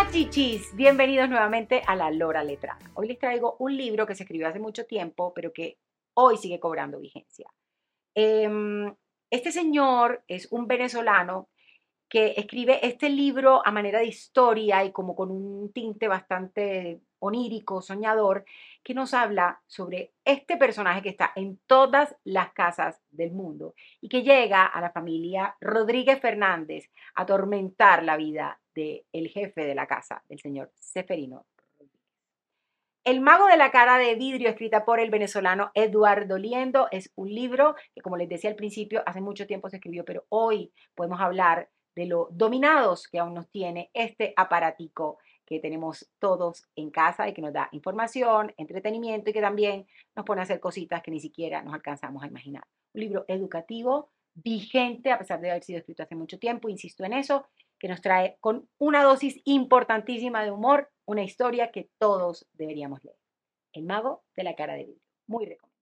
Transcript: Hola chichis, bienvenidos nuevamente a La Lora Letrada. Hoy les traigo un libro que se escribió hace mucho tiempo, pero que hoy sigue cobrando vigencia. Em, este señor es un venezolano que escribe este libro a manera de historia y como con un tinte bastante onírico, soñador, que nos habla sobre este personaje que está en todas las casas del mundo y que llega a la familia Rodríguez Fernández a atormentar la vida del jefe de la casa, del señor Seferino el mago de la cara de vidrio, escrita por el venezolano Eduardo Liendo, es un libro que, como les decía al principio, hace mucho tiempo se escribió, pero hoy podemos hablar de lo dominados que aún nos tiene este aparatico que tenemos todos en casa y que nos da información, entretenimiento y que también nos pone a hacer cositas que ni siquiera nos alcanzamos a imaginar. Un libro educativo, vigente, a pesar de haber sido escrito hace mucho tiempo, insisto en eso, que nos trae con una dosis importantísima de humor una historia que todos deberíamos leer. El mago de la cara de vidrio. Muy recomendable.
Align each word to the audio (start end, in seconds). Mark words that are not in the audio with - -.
Hola 0.00 0.12
chichis, 0.12 0.76
bienvenidos 0.76 1.28
nuevamente 1.28 1.82
a 1.84 1.96
La 1.96 2.12
Lora 2.12 2.44
Letrada. 2.44 2.78
Hoy 2.94 3.08
les 3.08 3.18
traigo 3.18 3.56
un 3.58 3.76
libro 3.76 4.06
que 4.06 4.14
se 4.14 4.22
escribió 4.22 4.46
hace 4.46 4.60
mucho 4.60 4.86
tiempo, 4.86 5.32
pero 5.34 5.52
que 5.52 5.76
hoy 6.14 6.36
sigue 6.36 6.60
cobrando 6.60 7.00
vigencia. 7.00 7.50
Em, 8.14 8.94
este 9.28 9.50
señor 9.50 10.22
es 10.28 10.52
un 10.52 10.68
venezolano 10.68 11.48
que 12.08 12.34
escribe 12.36 12.78
este 12.86 13.08
libro 13.08 13.60
a 13.66 13.72
manera 13.72 13.98
de 13.98 14.06
historia 14.06 14.84
y 14.84 14.92
como 14.92 15.16
con 15.16 15.32
un 15.32 15.72
tinte 15.72 16.06
bastante 16.06 17.00
onírico, 17.20 17.82
soñador, 17.82 18.44
que 18.82 18.94
nos 18.94 19.14
habla 19.14 19.60
sobre 19.66 20.12
este 20.24 20.56
personaje 20.56 21.02
que 21.02 21.08
está 21.08 21.32
en 21.36 21.58
todas 21.66 22.16
las 22.24 22.52
casas 22.52 23.00
del 23.10 23.32
mundo 23.32 23.74
y 24.00 24.08
que 24.08 24.22
llega 24.22 24.66
a 24.66 24.80
la 24.80 24.90
familia 24.90 25.56
Rodríguez 25.60 26.20
Fernández 26.20 26.90
a 27.14 27.22
atormentar 27.22 28.04
la 28.04 28.16
vida 28.16 28.60
del 28.74 29.28
jefe 29.28 29.64
de 29.64 29.74
la 29.74 29.86
casa, 29.86 30.22
del 30.28 30.38
señor 30.38 30.70
Seferino 30.76 31.46
el 33.08 33.22
mago 33.22 33.46
de 33.46 33.56
la 33.56 33.70
cara 33.70 33.96
de 33.96 34.16
vidrio, 34.16 34.50
escrita 34.50 34.84
por 34.84 35.00
el 35.00 35.08
venezolano 35.08 35.70
Eduardo 35.72 36.36
Liendo, 36.36 36.88
es 36.90 37.10
un 37.14 37.34
libro 37.34 37.74
que, 37.94 38.02
como 38.02 38.18
les 38.18 38.28
decía 38.28 38.50
al 38.50 38.56
principio, 38.56 39.02
hace 39.06 39.22
mucho 39.22 39.46
tiempo 39.46 39.70
se 39.70 39.76
escribió, 39.76 40.04
pero 40.04 40.26
hoy 40.28 40.74
podemos 40.94 41.18
hablar 41.18 41.70
de 41.96 42.04
lo 42.04 42.28
dominados 42.30 43.08
que 43.08 43.18
aún 43.18 43.32
nos 43.32 43.48
tiene 43.48 43.90
este 43.94 44.34
aparatico 44.36 45.16
que 45.48 45.60
tenemos 45.60 46.10
todos 46.18 46.68
en 46.76 46.90
casa 46.90 47.26
y 47.26 47.32
que 47.32 47.40
nos 47.40 47.54
da 47.54 47.70
información, 47.72 48.52
entretenimiento 48.58 49.30
y 49.30 49.32
que 49.32 49.40
también 49.40 49.86
nos 50.14 50.26
pone 50.26 50.42
a 50.42 50.44
hacer 50.44 50.60
cositas 50.60 51.02
que 51.02 51.10
ni 51.10 51.20
siquiera 51.20 51.62
nos 51.62 51.72
alcanzamos 51.72 52.22
a 52.22 52.26
imaginar. 52.26 52.64
Un 52.92 53.00
libro 53.00 53.24
educativo, 53.28 54.10
vigente, 54.34 55.10
a 55.10 55.18
pesar 55.18 55.40
de 55.40 55.50
haber 55.50 55.64
sido 55.64 55.78
escrito 55.78 56.02
hace 56.02 56.14
mucho 56.14 56.38
tiempo, 56.38 56.68
insisto 56.68 57.02
en 57.04 57.14
eso, 57.14 57.46
que 57.78 57.88
nos 57.88 58.02
trae 58.02 58.36
con 58.40 58.68
una 58.76 59.02
dosis 59.02 59.40
importantísima 59.44 60.44
de 60.44 60.50
humor 60.50 60.90
una 61.06 61.22
historia 61.22 61.70
que 61.70 61.88
todos 61.96 62.46
deberíamos 62.52 63.02
leer. 63.02 63.16
El 63.72 63.84
mago 63.84 64.24
de 64.36 64.44
la 64.44 64.54
cara 64.54 64.74
de 64.74 64.84
vidrio. 64.84 65.02
Muy 65.26 65.46
recomendable. 65.46 65.77